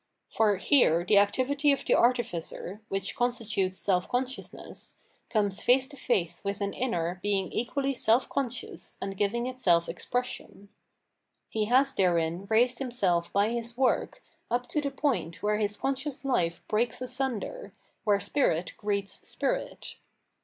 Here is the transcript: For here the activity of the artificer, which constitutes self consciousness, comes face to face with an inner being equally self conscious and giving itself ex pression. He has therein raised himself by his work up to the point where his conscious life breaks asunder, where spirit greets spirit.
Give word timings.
For 0.29 0.57
here 0.57 1.05
the 1.05 1.19
activity 1.19 1.71
of 1.71 1.85
the 1.85 1.93
artificer, 1.93 2.81
which 2.89 3.15
constitutes 3.15 3.77
self 3.77 4.09
consciousness, 4.09 4.97
comes 5.29 5.61
face 5.61 5.87
to 5.89 5.95
face 5.95 6.41
with 6.43 6.59
an 6.59 6.73
inner 6.73 7.19
being 7.21 7.51
equally 7.51 7.93
self 7.93 8.27
conscious 8.27 8.95
and 8.99 9.15
giving 9.15 9.45
itself 9.45 9.87
ex 9.87 10.03
pression. 10.03 10.69
He 11.49 11.65
has 11.65 11.93
therein 11.93 12.47
raised 12.49 12.79
himself 12.79 13.31
by 13.31 13.49
his 13.49 13.77
work 13.77 14.23
up 14.49 14.65
to 14.69 14.81
the 14.81 14.89
point 14.89 15.43
where 15.43 15.57
his 15.57 15.77
conscious 15.77 16.25
life 16.25 16.67
breaks 16.67 16.99
asunder, 16.99 17.71
where 18.03 18.19
spirit 18.19 18.73
greets 18.77 19.29
spirit. 19.29 19.97